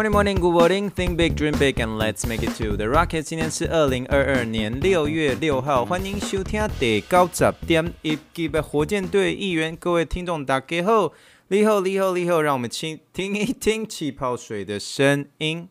[0.00, 0.88] Morning, morning, good morning.
[0.88, 3.22] Think big, dream big, and let's make it to the rocket.
[3.22, 9.76] 今天是二零二二年六月六号，欢迎收听第九十点一集的火箭队议员。
[9.76, 11.12] 各位听众大家好，
[11.48, 15.68] 你好，你好，你好，让我们听听一听气泡水的声音。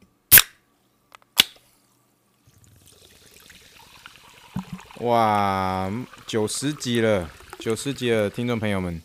[4.99, 5.91] 哇，
[6.27, 7.27] 九十集了，
[7.57, 9.01] 九十集了，听众朋友们，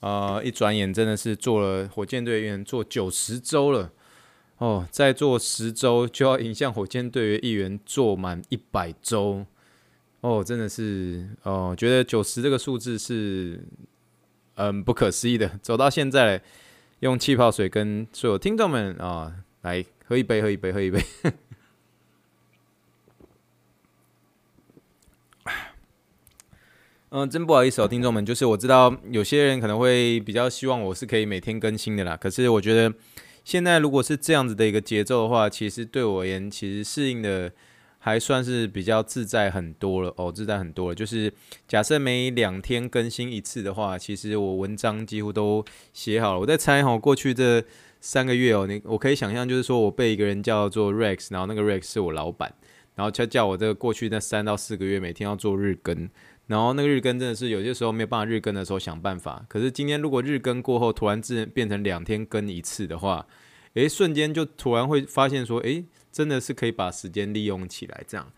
[0.00, 3.90] 呃，一转眼真的是做了火箭队预言做九十周了。
[4.58, 9.44] 哦，再做十周就要迎向火箭队的一员做满一百周
[10.20, 13.60] 哦，真的是哦，觉得九十这个数字是
[14.54, 15.58] 嗯不可思议的。
[15.60, 16.40] 走到现在，
[17.00, 21.04] 用气泡水跟所有听众们啊、来喝一杯，喝一杯，喝一杯。
[27.10, 32.94] 嗯，真不好意思哦，听众们，就是我知道有些人可能会比较希望我是可以每天更新的啦，可是我觉得。
[33.44, 37.52] 现在如果是这样子的一个节奏的话，其实对我而言，其实适应的
[37.98, 40.94] 还算是比较自在很多了哦，自在很多了。
[40.94, 41.32] 就是
[41.68, 46.40] 假设每两天更新一次的话，其实我文章几乎都写好了。
[46.40, 47.62] 我在猜哈，过去这
[48.00, 52.54] 三个月哦，你我可以想象，就是说我被一个人叫做 Rex，然后那个 Rex 是我老板，
[52.94, 56.08] 然后他叫我这个过去那三到四个月每天要做日更。
[56.46, 63.26] 然后那个日更真的是有些时候没有办法日更的时候想办法，可是今天如果日更过后突然自变成两天更一次的话，
[63.72, 68.30] 诶，瞬间就突然会发现说，诶，真的是可以把时间利用起来这样。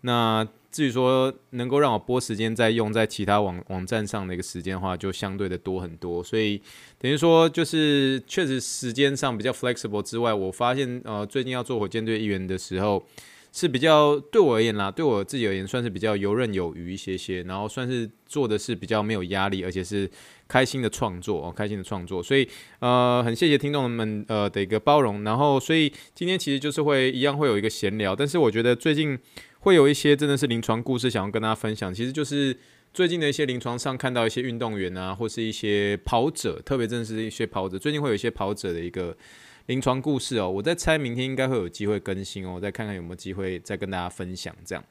[0.00, 6.24] 那至于说能够让我播时间再用在其他网网站上的一个时间的话，就相对的多很多。
[6.24, 6.62] 所以
[6.98, 13.04] 等于说就是确实时间上比较 flexible 之外，我发现呃最近要做火箭队议员的时候。
[13.52, 20.08] 是比较对我而言啦，对我自己而言算是比较游刃有余一些些，然后算是做的是比较没有压力，而且是
[20.46, 29.18] 开心的创作哦，开心的创作，所以呃很谢谢听众们呃的一个包容，然后所以今天其实就是会一样会有一个闲聊，但是我觉得最近
[29.58, 32.56] 会有一些真的是临床故事想要跟大家分享，其实就是
[32.94, 39.16] 最近的一些临床上看到一些运动员啊，或是一些跑者，特别真的是一些跑者，最近会有一些跑者的一个。
[39.66, 44.84] 临床故事哦，我在猜明天应该会有机会更新哦，再看看有没有机会再跟大家分享这样。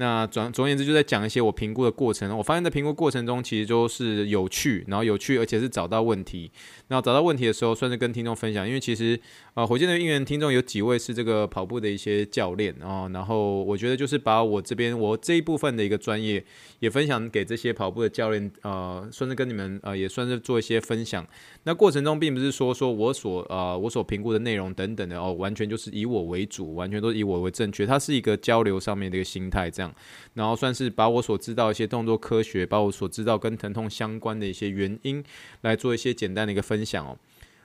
[0.00, 2.34] 那总总而言之，就在讲一些我评估的过程。
[2.38, 6.50] 我发现，在评估过程中，其实都是有趣，然后有趣，而且是找到问题。
[6.88, 8.66] 然后找到问题的时候，算是跟听众分享。
[8.66, 9.20] 因为其实，
[9.52, 13.10] 呃，火箭的应援听众有几位是这个跑步的一些教练哦。
[13.12, 16.42] 然后我觉得，就是把我这边我这一部分的一个专业，
[16.78, 21.26] 也分享给这些跑步的教练，呃，算是跟你们呃，也算是做一些分享。
[21.64, 27.84] 那过程中，并不是说说我所呃我所评估的内容等等的哦，完全就是以我为主，完全都是以我为正确。
[27.84, 29.89] 它是一个交流上面的一个心态这样。
[30.34, 35.22] 然后算是把我所知道一些动作科学，把我所知道跟疼痛相关的一些原因，
[35.62, 37.18] 来做一些简单的一个分享哦。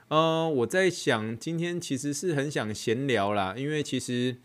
[0.08, 4.36] 呃，我在想今天其实是很想闲聊啦，因为其实，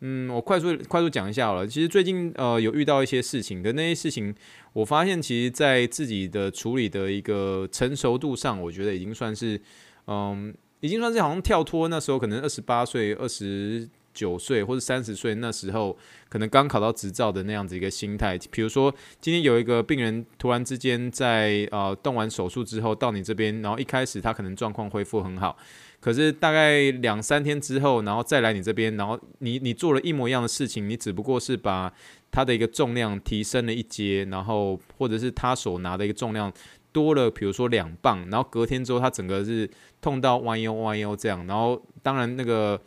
[0.00, 1.66] 嗯，我快速快速讲一下好了。
[1.66, 4.34] 其实最近呃有遇到一些事情的那些事情，
[4.72, 9.60] 我发现其实在自己的处理的一个成熟度上，我觉得已经算是，
[10.06, 13.88] 嗯，已经算是好像跳脱那时候可能二十八岁二十。
[14.12, 15.96] 九岁或者三十岁那时候，
[16.28, 18.38] 可能刚考到执照的那样子一个心态。
[18.50, 25.56] 比如说，今天有一个病人突然之间在呃动完手术之后到你这边，然后一开始他可能状况恢复很好，
[26.00, 31.92] 可是大概两三天之后，然后再来你这边，然后你你做了一模一样的事情，你只不过是把
[32.30, 36.52] 他的一个重量提升了一阶，然后或者是他所拿的一个重量
[36.92, 42.80] 多了，比如说两磅，然后隔天之后他整个是痛到弯腰弯腰这样，然后当然那个。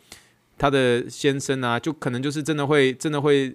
[0.56, 3.54] 他的先生啊，就可能就是真的会，真的会，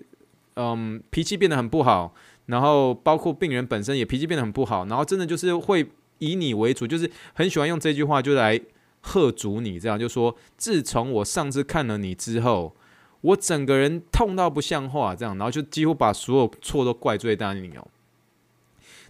[0.56, 2.14] 嗯，脾气变得很不好，
[2.48, 5.88] 然后包括病人本身也脾气变得很不好，然后真的就是会
[6.18, 8.60] 以你为主，就是很喜欢用这句话就来
[9.02, 12.76] 喝阻你，这样就说，自从我上次看了你之后，
[13.22, 17.88] 我整个人痛到不像话，这样，然后就几乎把所有错都怪罪在你哦。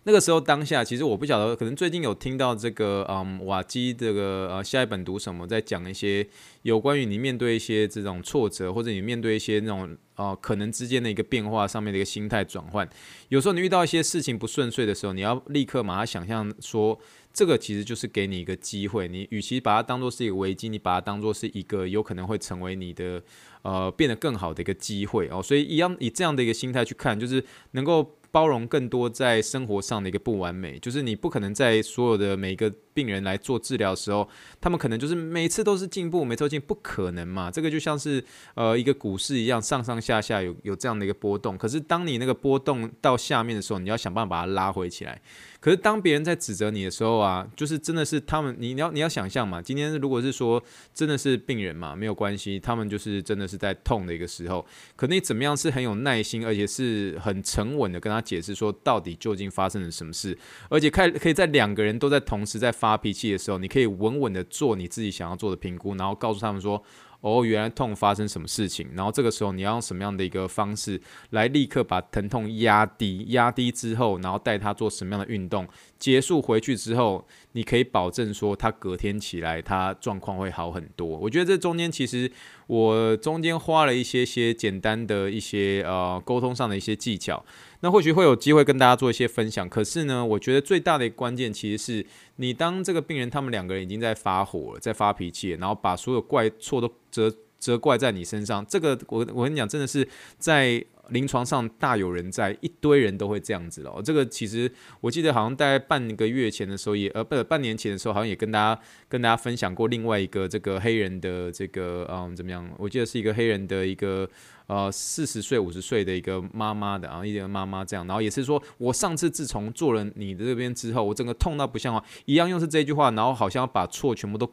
[0.03, 6.25] 那个时候当下，其实我不晓得，可能最近有听到这个，嗯，瓦基这个呃，下一本读什么，在讲一些
[6.63, 12.89] 有关于你面对一些这种挫折，或者你面对一些那种呃可能之间的一个变化上面的一个心态转换。
[13.27, 16.97] 有时候你遇到一些事情不顺遂的时候，你要立刻把它想象说，
[17.33, 19.07] 这个其实就是给你一个机会。
[19.07, 23.21] 你与其把它当做是一个危机，你把它当做是一个有可能会成为你的
[23.63, 25.43] 呃变得更好的一个机会哦。
[25.43, 28.15] 所以一样以这样的一个心态去看，就是能够。
[28.31, 34.27] 包容更多在生活上的一个不完美，就是你不可能在所有的每一个病人来做治疗的时候，
[34.59, 37.49] 他们可能就是每次都是进步，每次进，不可能嘛。
[37.49, 38.21] 这个就像是
[38.55, 41.57] 呃一个股市一样，上上下下有有这样的一个波动。
[41.57, 45.21] 可是当你那个波动到下面的时候，你要想办法把它拉回起来。
[45.61, 50.61] 可是当别人在指责你的时候啊，就是真的是他们，你你要你要想象嘛，今天如果是说
[50.93, 54.65] 真的是病人嘛，没有关系，他们就是真的是在痛的一个时候，
[54.95, 60.37] 可你怎么样是很有耐心，而且是很沉稳的跟他解释说到底究竟发生了什么事，
[60.69, 66.83] 而且可可以在两个人都在同时在发发脾气的时候，你可以稳稳的做你自己想要做的评估，然后告诉他们说。
[67.21, 68.87] 哦，原来痛发生什么事情？
[68.95, 71.01] 然后这个时候你要用什么样的一个方式
[71.31, 73.25] 来立刻把疼痛压低？
[73.31, 75.67] 压低之后，然后带他做什么样的运动？
[75.97, 81.05] 结束回去之后，你可以保证说他隔天起来他状况会好很多。
[81.05, 82.31] 我觉得这中间其实
[82.69, 87.43] 我中间花了一些些简单的一些呃沟通上的一些技巧。
[87.79, 92.05] 那或许会有机会跟大家做一些分享，可是呢，我觉得最大的一个关键其实是
[92.35, 100.07] 你当这个病人他们两个人已经在发火了，在发脾气，然后把所有怪错都责责怪在你身上，这个我我跟你讲，真的是
[100.37, 104.01] 在临床上大有人在，一堆人都会这样子了。
[104.03, 104.71] 这个其实
[105.01, 112.67] 我记得好像大概半个月前的时候也呃不半年前的时候，好像也跟大家跟大家分享过另外一个这个黑人的这个嗯怎么样？
[112.77, 114.27] 我记得是一个黑人的一个。
[114.69, 124.45] 呃，四十岁、五十岁的一个妈妈的，然后一个妈妈这样，然后也是说，我上次自从做了你的这边之后，我整个痛到不像话，一样又是这句话，然后好像要把错全部都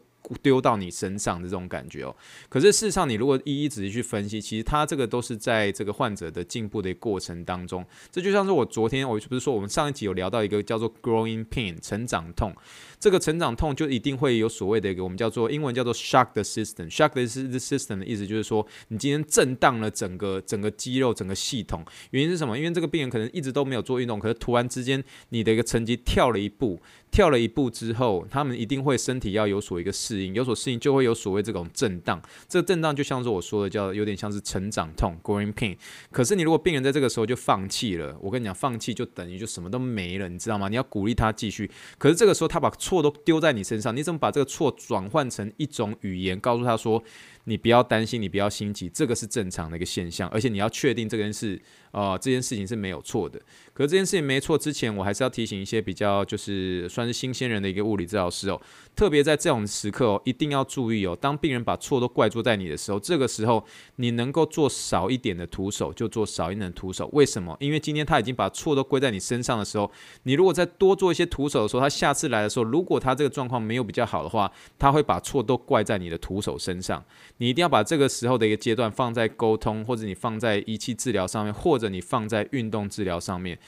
[0.42, 2.14] 丢到你身上的这种感觉哦。
[2.48, 7.84] 可是事实上，你如果一一仔细去分析，其实他这个都是在这个患者的进步的过程当中。
[8.10, 12.54] 这就像是我昨天，我不是说我们上一集有聊到一个叫做 growing pain 成长痛。
[12.98, 16.90] 这个成长痛就一定会有所谓的一个我们叫做英文叫做 shock the system。
[16.90, 21.84] shock the system 的意思就是说，你今天震荡了整个整个肌肉整个系统。
[22.10, 22.56] 原因是什么？
[22.56, 32.20] 因为这个病人可能一直都没有做运动，可是突然之间你的一个成绩跳了一步，跳了一步之后，他们一定会身体要有所一个适应，有所适应就会有所谓这种震荡。
[32.48, 35.76] 这个震荡就像是我说的，叫有点像是成长痛 （growing pain）。
[36.10, 40.68] 可是你如果病人在这个时候就放弃了，我跟你讲，放弃就等于就什么都没了，你知道吗？
[40.68, 41.70] 你要鼓励他继续。
[41.98, 47.02] 可是这个时候他把错都丢在你身上，你怎么把这个错转换成一种语言，告诉他说，
[47.48, 51.60] 你不要担心，你不要心急，这个是正常的一个现象，而且你要确定这件事，
[51.92, 53.40] 呃，这件事情是没有错的。
[53.72, 58.60] 可是这件事情没错之前，我还是要提醒一些比较就是算是新鲜人的一个物理治疗师哦，
[58.96, 61.16] 特别在这种时刻哦，一定要注意哦。
[61.20, 63.64] 当病人把错都怪罪在你的时候，这个时候
[63.96, 67.08] 你能够做少一点的徒手，就做少一点的徒手。
[67.12, 67.56] 为什么？
[67.60, 69.88] 因为今天他已经把错都归在你身上的时候，
[70.24, 77.04] 你如果再多做一些徒手的时候，他下次来的时候，如果他这个状况没有比较好的话，他会把错都怪在你的徒手身上。
[77.38, 83.58] 你一定要把这个时候的一个阶段放在沟通，或者你放在仪器治疗上面，或者你放在运动治疗上面。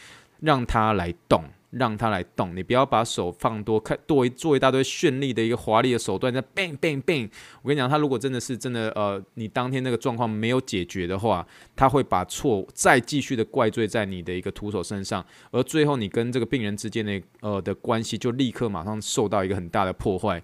[0.41, 2.55] 让他来动，让他来动。
[2.55, 7.29] 你不要把手放多，看多一做一大堆绚丽的一个华丽的手段，在 bang bang bang。
[7.61, 11.45] 我跟你讲，他如果真的是真的，呃，你当天那个状况没有解决的话，
[11.75, 20.41] 他会把错再继续的怪罪在你的一个徒手身上，而最后你跟这个病人之间的呃的关系就立刻马上受到一个很大的破坏。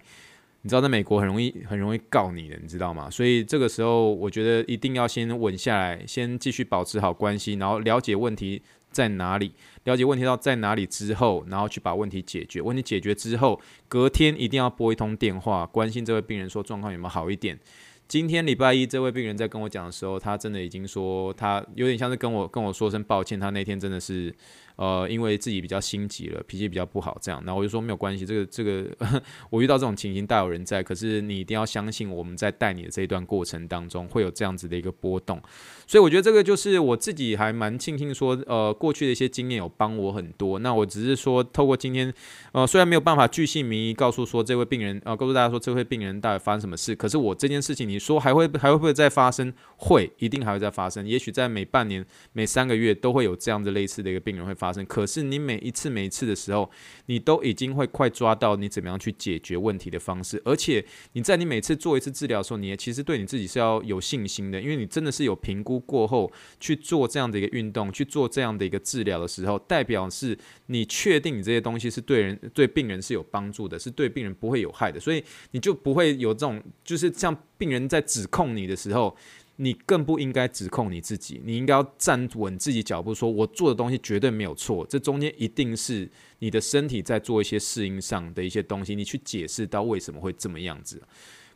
[0.65, 3.07] 你知道，在美国很容易很容易告你的，你知道吗？
[3.07, 8.59] 所以这个时候，我觉得一定要先稳下来，先继续保持好关系，然后了解问题
[8.89, 9.53] 在哪里。
[9.83, 12.63] 了解问题到在哪里之后，然后去把问题解决。
[12.63, 17.59] 问题解决之后，隔天一定要拨一通电话，关心这位病人说状况有没有好一点。
[18.07, 24.33] 今天礼拜一，这位病人在跟我讲的时候，他真的已经说他有点像是跟我跟我说声抱歉，他那天真的是。
[24.75, 28.85] 呃，因为自己比较心急了，脾气比较不好，这样，然后我就说没有关系，这个这个
[29.49, 35.41] 我遇到这种情形大有人在，可是你一定要相信我们在带你的这一段过程当中会有这样子的一个波动，
[35.87, 40.59] 所以我觉得这个就是我自己还蛮庆幸说，呃，过去的一些经验有帮我很多。
[40.59, 42.13] 那我只是说透过今天，
[42.51, 49.53] 呃，虽然没有办法巨细靡遗告诉说这位病人，呃，告诉大家说这位病人到底发生什么事，可是我这件事情你说还会还会不会再发生？
[49.77, 54.64] 会，一定还会再发生，也许在每半年、每三个月都会有这样子类似的一个病人会发。
[54.65, 56.69] 发生，可是你每一次每一次的时候，
[57.05, 79.15] 你都已经会快抓到你怎么样去解决问题的方式，而且你在你每次做一次治疗的时候，你也其实对你自己是要有信心的，因为你真的是有评估过后去做这样的一个运动，去做这样的一个治疗的时候，代表是你确定你这些东西是对人对病人是有帮助的，是对病人不会有害的，所以你就不会有这种就是像病人在指控你的时候。
[79.57, 86.09] 你更不应该指控你自己，你应该要站稳自己脚步，说我做的东西绝对没有错，这中间一定是
[86.39, 91.01] 你的身体在做一些适应上的一些东西，你去解释到为什么会这么样子。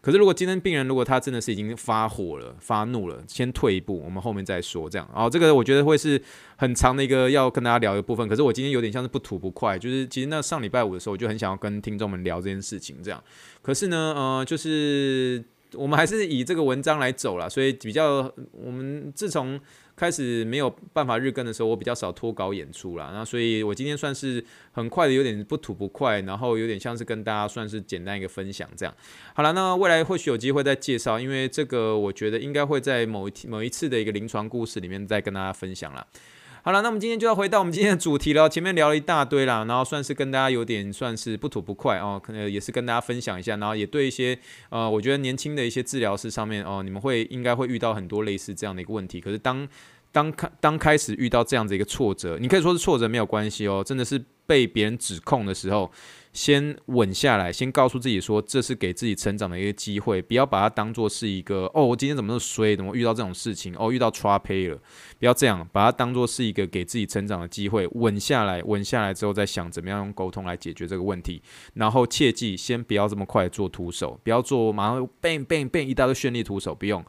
[0.01, 4.89] 可是如果今天病人如果他真的是已经发火了、发怒了，先退一步，我们后面再说。
[4.89, 6.21] 这样，然后这个我觉得会是
[6.55, 8.25] 很长的一个要跟大家聊的部分。
[8.29, 12.95] 可是我今天有点像是不吐不快，就是其实那上礼拜五的时候，我就很想要跟听众们聊这件事情。
[13.03, 13.21] 这样，
[13.61, 19.59] 可是呢，呃，就是我们还是以这个文章来走了，所以比较我们自从。
[19.99, 23.11] 开始没有办法日更的时候，我比较少脱稿演出啦。
[23.13, 28.95] 那所以我今天算是很快的，有点不吐不快，然后有点像是跟大家算是简单一个分享这样。
[29.33, 36.07] 好了，那未来或许有机会再介绍，因为这个我觉得应该会在某一某一次的一个临床故事里面再跟大家分享啦。
[36.61, 38.49] 好了，那我们今天就要回到我们今天的主题了。
[38.49, 44.37] 前面聊了一大堆啦，然后算是跟大家有点算是不吐不快哦，可能也是跟大家分享一下，然后也对一些
[44.69, 49.21] 呃，我觉得年轻的一些治疗师上面哦，你们会应该会遇到很多类似这样的一个问题。
[49.21, 49.65] 可是当
[50.11, 55.91] 当开当开始遇到这样子一个挫折，你可以说是挫折没有关系哦，真的是被别人指控的时候。
[56.31, 64.79] 先稳下来，先告诉自己说，这是给自己成长的一个机会，不要把它当做是一个哦，我今天怎么那么衰，怎么遇到这种事情哦，遇到 trouble 了，
[65.17, 71.41] 不要这样，把它当做是一个给自己成长的机会，稳下来，稳下来之后再想怎么样用沟通来解决这个问题，
[71.73, 77.03] 然后切记先不要这么快做徒手，不要做马上 bang bang bang 一大堆绚丽徒手，不用，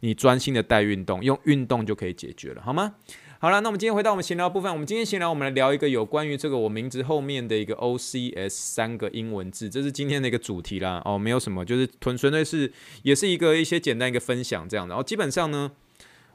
[0.00, 2.94] 你专心的带运动，用运动就可以解决了，好吗？
[3.38, 4.70] 好了，那我们今天回到我们闲聊部分。
[4.70, 11.00] 我们今天闲聊，我们来聊一个有关于这个我名字后面的一个 OCS 三个英文字，这是今天的一个主题啦。
[11.06, 12.70] 哦，没有什么，就是纯纯粹是
[13.02, 14.92] 也是一个一些简单一个分享这样的。
[14.92, 15.72] 然后基本上呢，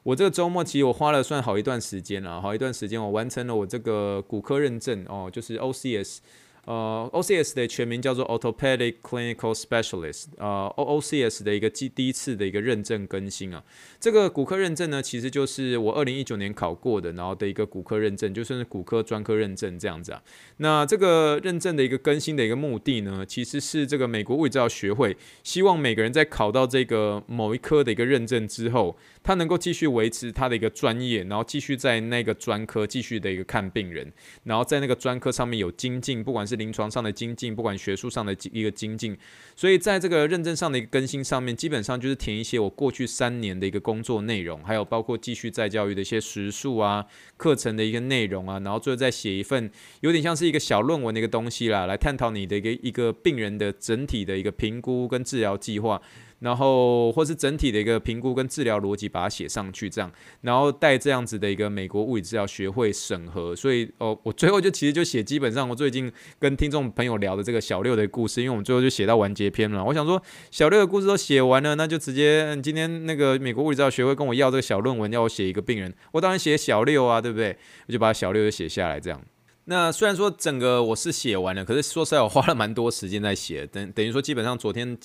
[0.02, 6.18] 我这个周末其实我花了算好一段时间了，好一段时间我完成了我这个骨科认证哦，就是 OCS。
[6.66, 13.64] 呃，OCS 的全名叫做 Orthopedic Clinical Specialist，呃，OOCS 的一个第第一次的一个认证更新啊。
[14.00, 20.22] 这个骨科认证呢，其实就是我二零一九年考过的，然后的一个骨科认证，就算是骨科专科认证这样子啊。
[20.58, 34.12] 那这个认证的一个更新的一个目的呢，其实是这个美国物理治疗学会希望每个人在考到这个某一科的一个认证之后，他能够继续维持他的一个专业，然后继续在那个专科继续的一个看病人，
[34.44, 39.18] 然后在那个专科上面有精进，不管是临床上的精进，不管学术上的一个精进，
[39.56, 47.06] 所以在这个认证上的一个更新上面，基本上就是填一些我过去三年的一个工作内容，还有包括继续再教育的一些时数啊、
[47.38, 49.70] 课程的一个内容啊，然后最后再写一份
[50.02, 56.02] 有点像是一个小论文的一个东西啦，来探讨你的一个一个病人的整体的一个评估跟治疗计划。
[56.40, 60.12] 然后，或是整体的一个评估跟治疗逻辑，把它写上去，这样，
[60.42, 63.56] 然后带这样子的一个美国物理治疗学会审核。
[63.56, 69.84] 所以，哦，我最后就其实就写，基本上我最近跟听众朋友聊的这个小六的故事，因为我们最后就写到完结篇了。
[69.84, 77.58] 我想说，小六的故事都写完了，那就直接今天那个美国物理治疗学会跟我要这个小论文，要我写一个病人，我当然写小六啊，对不对？
[77.88, 79.22] 我就把小六就写下来，这样。
[79.68, 84.98] 那虽然说整个我是写完了，可是说实在，我花了蛮多时间在写，等等于说基本上昨天。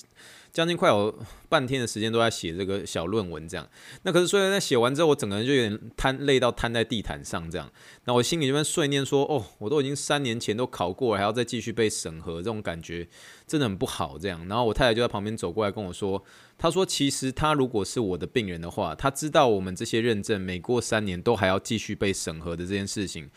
[0.53, 1.17] 将近快有
[1.47, 3.67] 半天的时间都在写这个小论文，这样。
[4.03, 7.71] 那可是，虽然在写完之后，我整个人就有点瘫，累到瘫在地毯上，这样。
[8.05, 13.07] 那我心里就在碎念说：“哦，我都已经三年前都考过了，还要再继续被审核，这种感觉
[13.47, 14.45] 真的很不好。”这样。
[14.47, 16.21] 然后我太太就在旁边走过来跟我说
[16.59, 23.29] ：“她说，其实她如果是我的病人的话，她知道我们这些认证每过三年都还要继续被审核的这件事情，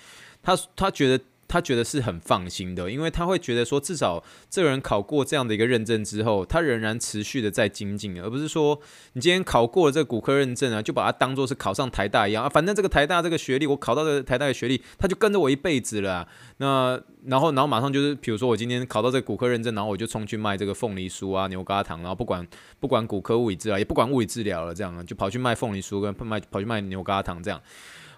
[0.43, 8.81] 她她觉得。”他觉得是很放心的，因为他会觉得说，至少这个人考过这样的一个认证之后，他仍然持续的在精进，而不是说
[9.13, 16.29] 你今天考过了这个骨科认证啊，就把它当做是考上台大一样啊，反正这个台大这个学历，我考到这个台大的学历，他就跟着我一辈子了啊。
[16.59, 22.47] 那然后然后马上就是，比如说我今天考到这个骨科认证，然后我就冲去卖这个凤梨酥啊、牛轧糖，然后不管
[22.81, 27.61] 不管骨科物理治疗，也不管物理治疗了，这样就跑去卖凤梨酥跟卖跑去卖牛轧糖这样。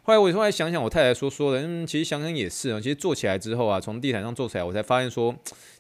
[0.07, 2.81] 后来我后来想想，我太太说说的，嗯，其实想想也是啊。
[2.81, 5.35] 其实做起来之后啊，从地毯上做起来，我才发现说，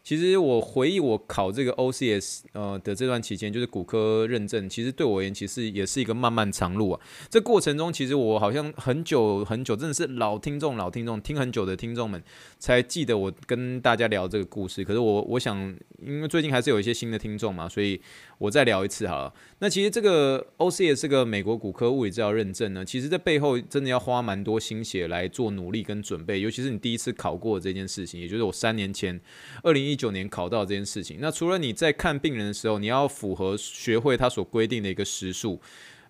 [0.06, 7.00] 其实我回忆我考这个 OCS 呃的这段期间，就是骨科认证，其实对我而言，其实也是一个漫漫长路啊。
[7.28, 12.20] 这过程中，其实我好像很久很久，真的是老听众老听众，听很久的听众们
[12.58, 14.82] 才记得我跟大家聊这个故事。
[14.82, 15.56] 可是我我想，
[16.04, 18.00] 因为最近还是有一些新的听众嘛，所以
[18.38, 19.34] 我再聊一次好了。
[19.58, 24.16] 那其实这个 OCS 这个美国骨科物理治疗认证呢，其实在背后真的要花。
[24.16, 29.20] 花蛮多心血来做努力跟准备，尤其是你第一次考过这件事情，也就是我三年前，
[29.62, 31.18] 二零一九年考到这件事情。
[31.20, 35.60] 那除了你在看病人的时候，你要符合学会他所规定的一个时数，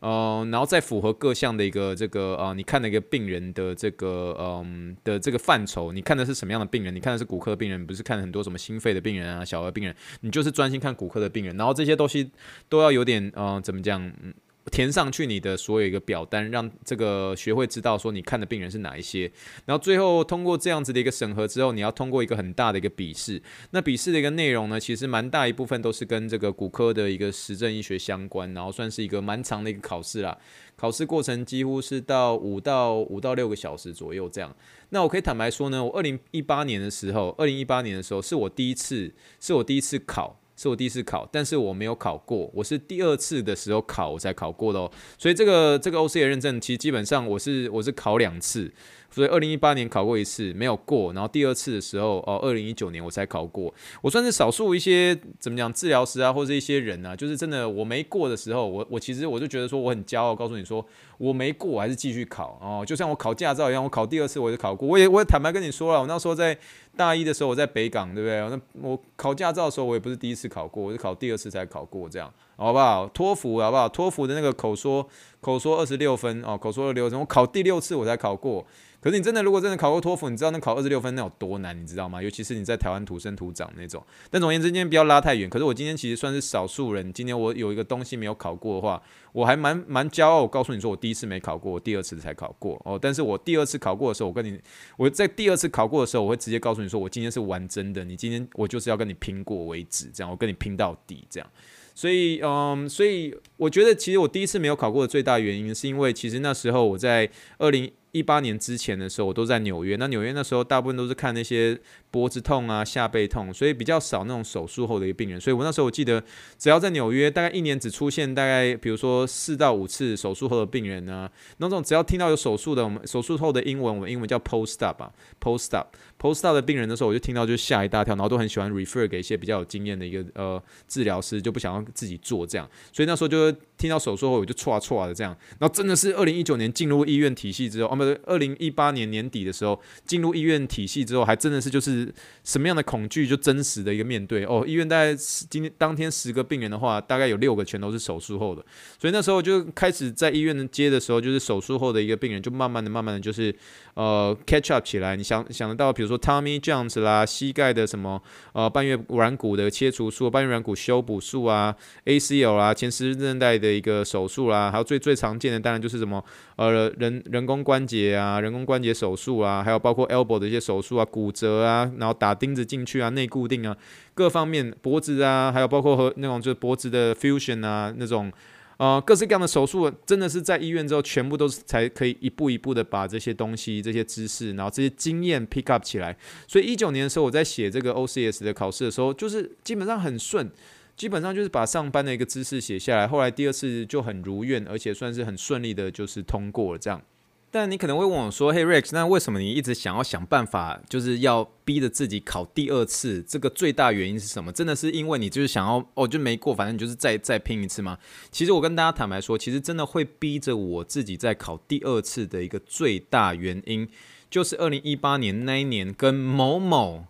[0.00, 6.94] 呃，然后再符合各项的一个这个呃，你看的一个病人的这个嗯、的这个范畴，你看的是什么样的病人？
[6.94, 11.56] 你看的是骨科病人，不是看很多什么心肺的病人啊、小儿病人，你就是专心看骨科的病人。
[11.56, 12.30] 然后这些东西
[12.68, 14.04] 都要有点呃，怎么讲？
[14.22, 14.34] 嗯。
[14.76, 19.32] 填上去你的所有一个表单，让这个学会知道说你看的病人是哪一些，
[19.64, 23.40] 然后最后通过这样子的一个审核之后，你要通过一个很大的一个笔试。
[23.70, 30.36] 那笔试的一个内容呢，其实蛮大一部分都是跟这个骨科的一个实证医学相关，然后算是一个蛮长的一个考试啦。
[30.76, 34.54] 考试过程几乎是到五到五到六个小时左右这样。
[34.90, 40.38] 那我可以坦白说呢，我二零一八年的时候，二零一八年的时候是我第一次，是我第一次考。
[40.56, 44.90] 是我第一次考，但是我没有考过，我是第二次的时候考我才考过的哦。
[45.18, 48.72] 所以这个这个 OCA 认证，其实基本上我是我是考两次。
[49.16, 53.72] 所以二零一八年考过一次没有过，然后第二次的时候哦，二零一九年我才考过。
[54.02, 60.84] 我算是少数一些怎么讲治疗师啊，或者一些人啊，就是真的我没过的时候，我我其实我就觉得说我很骄傲，告诉你说
[61.16, 62.84] 我没过，我还是继续考哦。
[62.86, 64.86] 就像我考驾照一样，我考第二次我就考过。
[64.86, 66.54] 我也我也坦白跟你说了，我那时候在
[66.94, 68.38] 大一的时候我在北港，对不对？
[68.50, 73.08] 那我考驾照的时候我也不是第一次考过，我是考第二次才考过这样，好不好？
[73.14, 73.88] 托福好不好？
[73.88, 75.08] 托福的那个口说
[75.40, 78.66] 口说二十六分哦，口说二十六分，我考第六次我才考过。
[79.06, 82.20] 可是你真的，如果真的考过托福，你知道那考二十六分那有多难，你知道吗？
[82.20, 84.04] 尤其是你在台湾土生土长那种。
[84.32, 85.48] 但总而言之，今天不要拉太远。
[85.48, 90.42] 可是我今天其实算是少数人，今天我有一个东西没有考过的话，我还蛮蛮骄傲。
[90.42, 92.98] 我告诉你说，我第一次没考过，我第二次才考过哦。
[93.00, 94.58] 但是我第二次考过的时候，我跟你，
[94.96, 98.04] 我在第二次考过的时候，我会直接告诉你说，我今天是玩真的。
[98.04, 101.48] 你今天我就是要跟你拼过为止，这样我跟你拼到底，这样。
[101.94, 107.88] 所以，嗯，所以我觉得，其实我第一次没有考过的最大原因，是因为其实那时候我在二零。
[108.16, 109.96] 一八年之前的时候，我都在纽约。
[109.96, 111.78] 那纽约那时候大部分都是看那些
[112.10, 115.40] 脖子痛啊、下背痛，所以比较少那种手术后的一个病人。
[115.40, 116.22] 所以我那时候我记得，
[116.58, 121.28] 只要在纽约，大概一年只出现大概比如说四到五次手术后的病人呢。
[121.58, 125.86] 那种只要听到有手术的，我们手术后的英文，我们英文叫 post-op 啊，post-op。
[126.18, 132.68] post-op 的病人的时候，我就听到就吓一大跳，然后都很喜欢 refer 给一些比较有经验的一个呃治疗师，就不想要自己做这样。
[132.92, 135.36] 所以那时候就听到手术后，我就唰唰的这样。
[135.58, 142.12] 然后真的是二零一九年进入医院体系之后，哦二零一八年年底的时候进入医院体系之后，还真的是就是
[142.44, 144.64] 什么样的恐惧就真实的一个面对哦。
[144.66, 145.14] 医院大概
[145.48, 148.64] 今天当天十个病人的话，大概有六个全都是手术后的，
[149.00, 153.54] 所以那时候就开始在医院接的时候，就是手术后的一个病人，就慢慢的、慢慢的就是
[153.94, 155.16] 呃 catch up 起来。
[155.16, 158.22] 你想想得到，比如说 Tommy John 啦，膝盖的什么
[158.52, 166.22] 呃半月软骨的切除术、半月软骨修补术啊，ACL 啊，前十字韧带的一个手术啦，还有最最常见的当然就是什么
[166.56, 167.95] 呃人人工关节。
[168.14, 173.76] 啊，人工关节手术啊，还有包括 elbow 的一些手术啊，骨折啊，然后打钉子进去啊，内固定啊，
[174.14, 178.32] 各方面脖子啊，还有包括和那种就是脖子的 fusion 啊，那种
[178.78, 186.16] 呃各式各样的手术，真的是在医院之后，全部都是才可以一步一步的把这些东西、这些知识，然后这些经验 pick up 起来。
[186.46, 190.50] 所以一九年的时候，我在写这个 OCS 的考试的时候，就是基本上很顺，
[190.94, 193.08] 基本上就是把上班的一个知识写下来。
[193.08, 197.00] 后来第二次就很如愿，而且算是很顺利的，就是通过了这样。
[197.48, 203.22] 但你可能会问我说：“嘿，Rex，那为什么你一直想要想办法，就是要逼着自己考第二次？
[203.22, 204.52] 这个最大原因是什么？
[204.52, 207.96] 真的是因为你就是想要哦，就没过，反正你就是再再拼一次吗？
[208.30, 213.88] 其实我跟大家坦白说，其实真的会逼着我自己再考第二次的一个最大原因，
[214.28, 217.06] 就是二零一八年那一年跟某某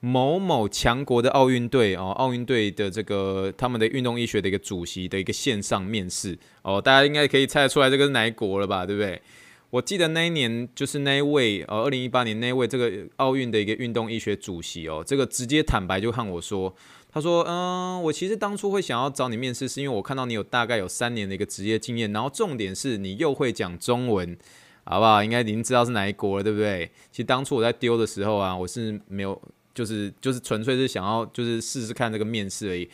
[0.00, 8.84] 某某强国的奥运队哦，奥运队的这个他们的运动医学的一个主席的一个线上面试哦，大家应该可以猜得出来这个是哪一国了吧？
[8.84, 9.22] 对不对？”
[9.70, 16.74] 我记得那一年就是那一位呃，二零一八年那一位这个奥运的一个运动医学主席哦，这个直接坦白就和我说，
[17.10, 24.38] 他说，嗯，我其实当初会想要找你面试，是因为我看到你有大概有三年的一个职业经验，然后重点是你又会讲中文，
[24.84, 25.22] 好不好？
[25.22, 26.90] 应该已经知道是哪一国了，对不对？
[27.10, 29.40] 其实当初我在丢的时候啊，我是没有，
[29.74, 32.88] 就是就是纯粹是想要就是试试看这个面试而已。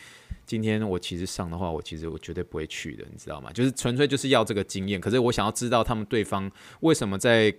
[0.52, 3.50] 今天我其实上的话，我其实我绝对不会去的，你知道吗？
[3.54, 7.54] 就是纯粹就是要这个经验，可是我想要知道他们对方为什么在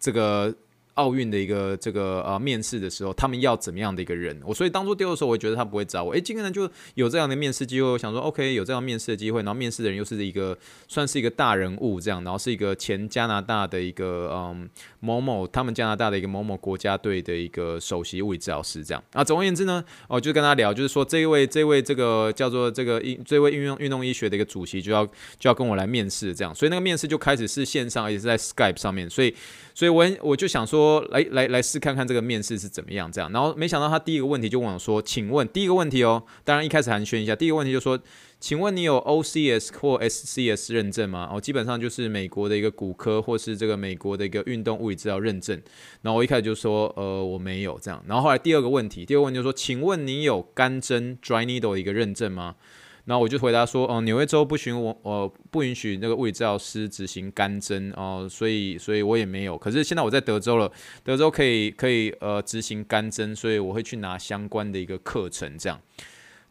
[0.00, 0.52] 这个。
[0.94, 4.38] 奥运的一个这个呃面试的时候，他们要怎么样的一个人？
[4.44, 6.12] 我所以当初丢的时候，我觉得他不会找我。
[6.12, 10.56] 诶，今个人就有这样的面试机会，我想说 OK，有这样面试的机会，然后面试的人又是一个
[10.88, 14.68] 算是一个大人物这样，然后是一个前加拿大的一个嗯
[15.00, 19.24] 某某他们加拿大的一个某某国家队的一个首席物理治疗师这样啊。
[19.24, 25.06] 总而言之呢，我就跟他聊，就是说这一位这位这个叫做这个运这位运用运动医学的一个主席就要
[25.38, 29.34] 就要跟我来面试这样，所以那个面试就开始是线上，而且是在 Skype 上面，所以。
[29.74, 37.98] 所以我我就想说，说来来来试看看这个面试是怎么样这样，然后没想到他第一个问题就问我说，请问第一个问题哦，当然一开始寒暄一下，第一个问题就说，
[38.40, 41.28] 请问你有 OCS 或 SCS 认证吗？
[41.32, 45.60] 哦，基本上就是美国的一个骨科或是这个美国的一个运动物理治疗认证。
[46.02, 48.02] 然后我一开始就说，呃，我没有这样。
[48.06, 52.56] 然后后来第二个问题，第二个问题就说，请问你有干针 dry needle 的一个认证吗？
[53.04, 59.58] 那我就回答说，哦，纽约州不许我，呃，不允许那个物理治疗师执行干针哦，所以，所以我也没有。
[59.58, 60.70] 可是现在我在德州了，
[61.02, 65.80] 德州可以，可以，呃，执行干针，所以我会去拿相关的一个课程，这样。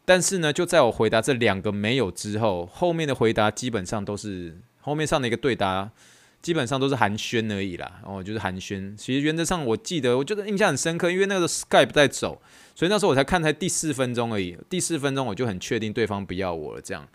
[0.04, 5.90] 但是呢，就在我回答这两个没有之后，后面的回答基本上都是后面上的一个对答。
[6.42, 8.96] 基本上都是寒暄而已啦，哦，就是寒暄。
[8.96, 12.42] 其实原则上，我记得，我觉得印象很深刻，因为那个 Skype 在走，
[12.74, 14.58] 所以那时候我才看才第四分钟而已。
[14.68, 17.08] 第四分钟我就很确定对方不要我了，这样。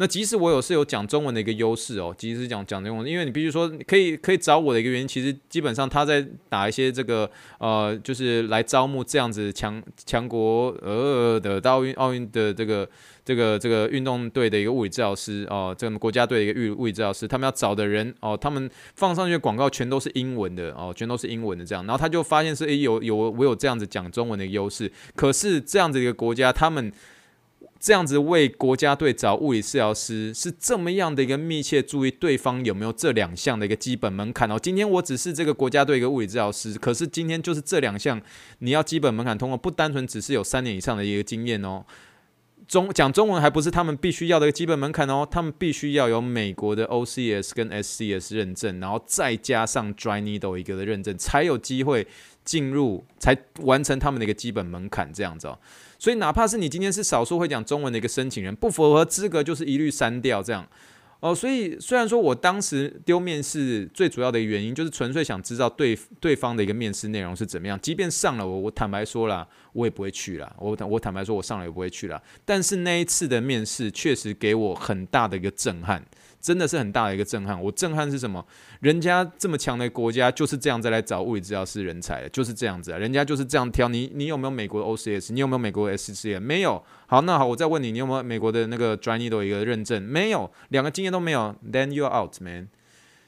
[0.00, 12.88] 那即使我有是有讲中文的一个优势哦，即使讲讲中文，因为你必须说可以可以找我的一个原因，其实基本上他在打一些这个呃，就是来招募这样子强强国呃的奥运奥运的这个
[13.24, 26.92] 这个这个运动队的一个物理治疗师哦，这个国家队的一个物物理治疗师，他们要找的人哦，他们放上去的广告全都是英文的哦，全都是英文的这样，然后他就发现是诶有有我有这样子讲中文的优势，可是这样子一个国家他们。
[27.80, 34.58] 这样子为国家队找物理治疗师是这么样的一个密切注意对方有没有这两项的一个基本门槛哦。
[34.60, 38.20] 今天我只是这个国家队一个物理治疗师，可是今天就是这两项
[38.58, 41.84] 你要基本门槛通过，不单纯只是有三年以上的一个经验哦。
[42.66, 52.06] 中讲中文还不是他们必须要的一个基本门槛哦，他们必须要有美国的 OCS 跟 SCS 认证，然后再加上 Dry Needle 一个的认证，才有机会
[52.44, 55.58] 进入，才完成他们的一个基本门槛这样子哦。
[55.98, 60.66] 所以，哪怕是你今天是少数会讲中文的一个申请人，不符合资格就是一律删掉这样。
[61.20, 70.54] 哦，所以虽然说我当时丢面试最主要的原因就是纯粹想知道对对方的一个面试内容是怎么样，即便上了我，我坦白说了，我也不会去了。
[70.60, 72.22] 我坦我坦白说，我上了也不会去了。
[72.44, 76.00] 但是那一次的面试确实给我很大的一个震撼。
[76.40, 77.60] 真的是很大的一个震撼。
[77.62, 78.44] 我震撼是什么？
[78.80, 82.98] 人家这么强的国家就是这样子来找物理治疗师人才的，就是这样子啊。
[82.98, 84.10] 人家就是这样挑你。
[84.14, 85.32] 你有没有美国的 OCS？
[85.32, 86.40] 你有没有美国的 SCS？
[86.40, 86.82] 没有。
[87.06, 90.00] 好，那好，我再问你，你有没有美国的那个专业的一个认证？
[90.02, 91.54] 没有，两个经验都没有。
[91.72, 92.68] Then you out, man。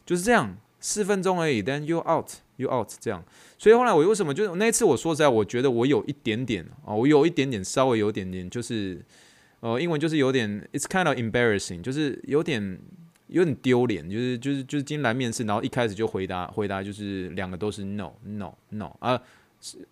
[0.06, 1.62] 就是这样，四分钟而已。
[1.62, 2.90] Then you out, you out。
[3.00, 3.24] 这样。
[3.58, 9.04] 所以后来我为什么就是那一次我说实在，我觉得我有一点点啊，我有一点点稍微有点点，就是
[9.60, 12.78] 呃，英文就是有点，it's kind of embarrassing，就是有点。
[13.30, 19.20] 有点丢脸，就是就是就是今天来面试，然后一开始就回答回答就是两个都是 no no no 啊，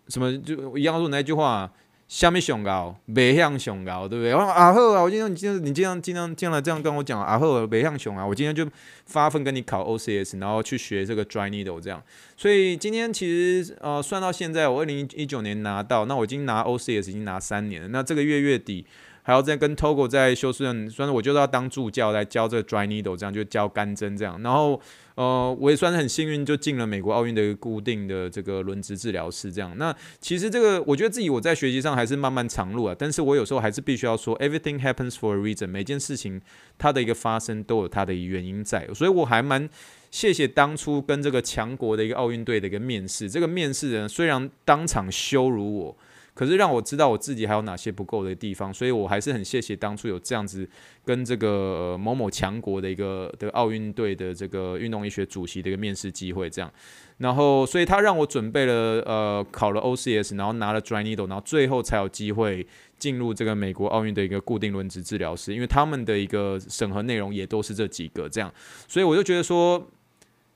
[0.07, 1.71] 什么就一样说那句话，
[2.07, 4.33] 下面熊高，北向熊高，对不对？
[4.33, 8.67] 啊好啊，我今天你今天你今天今天进来这样跟我讲啊好，北向熊啊，我今天就
[9.05, 12.03] 发奋跟你考 OCS，然后去学这个 Dry Needle 这样。
[12.35, 13.25] 所以今天其
[13.63, 18.85] 实呃算到现在，我二零一九年拿到，那我已经拿 OCS 已经拿三年了，那这个月月底。
[19.21, 24.41] 还要再跟 Togo 在休斯顿，虽然我就是要当助教来教这个 Dry Needle，这样就教干针这样。
[24.41, 24.79] 然后，
[25.15, 29.77] 呃，我也算是很幸运，就进了美国奥运的一个固定的这个轮值治疗师这样。
[29.77, 32.95] 那其实这个，我觉得自己我在学习上还是漫漫长路啊。
[32.97, 36.41] 但是我有时候还是必须要说，Everything happens for a reason，每件事情
[36.77, 38.87] 它的一个发生都有它的原因在。
[38.95, 39.69] 所以我还蛮
[40.09, 43.29] 谢谢当初跟这个强国的一个奥运队的一个面试。
[43.29, 45.97] 这个面试人虽然当场羞辱我。
[46.33, 50.67] 可是让我知道我自己还有哪些不够的地方，所以我还是很谢谢当初有这样子
[51.05, 56.71] 跟这个某某强国的一个的奥运队的这个运动医学主席的一个面试机会，这样，
[57.17, 58.73] 然后所以他让我准备了
[59.05, 62.65] 呃考了 OCS，然后拿了 Dry Needle，然后最后才有机会
[62.97, 68.53] 进入这个美国奥运的一个固定轮值治疗师，因为他们的一个审核内容也都是这几个这样，
[68.87, 69.89] 所以我就觉得说。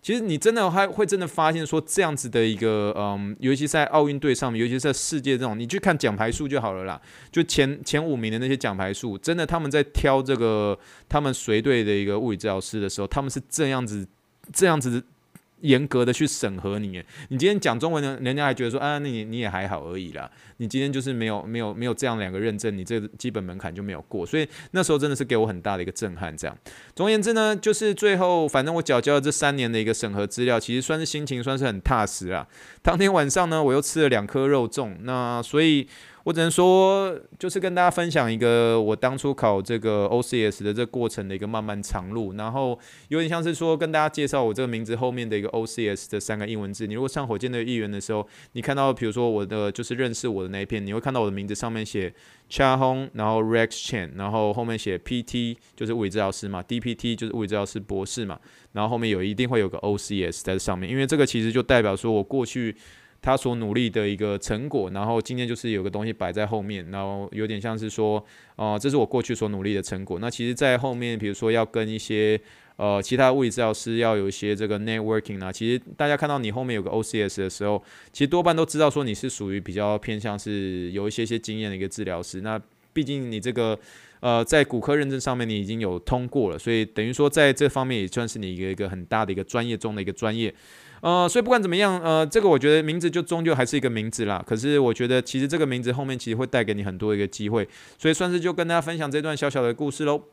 [0.04, 7.02] 其实你真的还会真的发现说这样子的一个嗯，尤其在奥运队上面，尤其是在世界这种，你去看奖牌数就好了啦。
[7.32, 14.06] 就前前五名的那些奖牌数，真的他们在挑这个他们随队的一个物理治疗师的时候，他们是这样子
[14.52, 15.02] 这样子
[15.64, 17.04] 严格的去审核你。
[17.28, 20.30] 你今天讲中文呢，人家还觉得说啊，那你你也还好而已啦。
[20.58, 26.36] 你今天就是没有没有没有这样两个认证，你这基本门槛就没有过，所以那时候真的是给我很大的一个震撼。
[26.38, 26.58] 这样，
[26.96, 32.48] 总而言之呢，就是最后反正我缴交了这三年的一个审核资料，其实算是心情算是很踏实啦。
[32.82, 35.88] 当天晚上呢，我又吃了两颗肉粽，那所以。
[36.24, 46.88] 我只能说，就是跟大家分享一个我当初考这个 OCS 的这过程的一个漫漫长路，然后有点像是说跟大家介绍我这个名字后面的一个 OCS 的三个英文字。
[46.88, 52.10] 你如果上火箭队议员的时候，你看到比如说我的就是认识我的那一篇，你会看到我的名字上面写
[52.50, 58.40] Cha Hong，然后 Rex Chen，然后后面写 PT 就是物理治疗师嘛，DPT 就是物理治疗师博士嘛，
[58.72, 62.74] 然后后面有一定会有个 OCS 在这上面，因为这个其实就代表说我过去。
[63.24, 68.24] 他所努力的一个成果，然后今天就是有个东西摆在后面，然后有点像是说，
[68.58, 70.20] 哦、这是我过去所努力的成果。
[70.20, 72.38] 那其实，在后面，比如说要跟一些
[72.76, 77.82] 呃其他物理治疗师要有一些这个 networking 啊，其实大家看到你后面有个 OCS 的时候，
[78.12, 82.42] 其实多半都知道说你是属于比较偏向是有一些些经验的一个治疗师。
[82.42, 83.80] 那毕竟你这个
[84.20, 90.54] 呃在骨科认证上面你已经有通过了，所以等于说在这方面也算是你一个一个很大的一个专业中的一个专业。
[91.04, 94.42] 呃，所以不管怎么样，呃，这个我觉得名字就终究还是一个名字啦。
[94.48, 100.24] 可是我觉得其实这个名字后面其实会带给你很多一个机会，所以算是就跟大家分享这段小小的故事喽。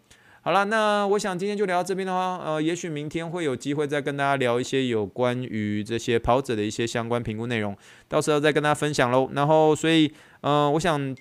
[0.42, 9.28] 好了，那我想今天就聊到这边的话，呃，也许明天会有机会再跟大家聊一些有关于这些跑者的一些相关评估内容，到时候再跟大家分享喽。
[9.34, 11.16] 然后，所以，呃，我想。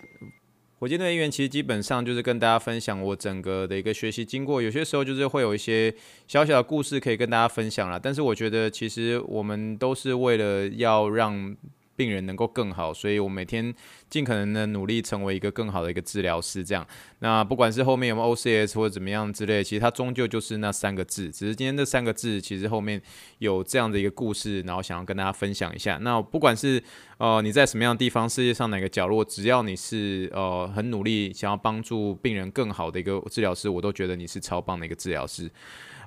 [0.79, 5.93] 火箭队员其实基本上就是跟大家分享我整个的一个学习经过，有些时候就是会有一些
[6.27, 7.99] 小小的故事可以跟大家分享啦。
[8.01, 11.55] 但是我觉得其实我们都是为了要让。
[11.99, 13.75] 病人能够更好，所以我每天
[14.09, 16.63] 尽可能的努力成为一个更好的一个治疗师。
[16.63, 16.87] 这样，
[17.19, 21.29] 那不管是后面有没有 OCS 或者怎么样之类，其实它终究就是那三个字。
[21.29, 23.01] 只是今天这三个字，其实后面
[23.39, 25.97] 有这样的一个故事，然后想要跟大家分享一下。
[26.01, 26.81] 那不管是
[27.17, 35.51] 呃你在什么样的地方，世界上哪个角落，只要你是呃很努力想要帮助病人更好的一个治疗师，我都觉得你是超棒的一个治疗师。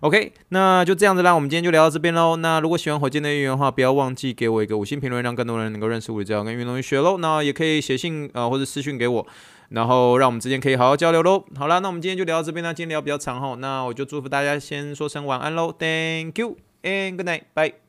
[0.02, 2.34] OK，那就这样子啦，我们今天就聊到这边喽。
[2.34, 7.18] 那如果喜欢火箭队员的话，不要忘记给我一个五星评论，让更多人能够认识物理治疗跟运动员学喽。
[7.18, 9.24] 那也可以写信啊、或者私讯给我，
[9.68, 11.44] 然后让我们之间可以好好交流喽。
[11.56, 12.72] 好啦，那我们今天就聊到这边啦。
[12.72, 15.72] 今天聊比较长哈，那我就祝福大家先说声晚安喽。
[15.72, 17.81] Thank you and good night，bye。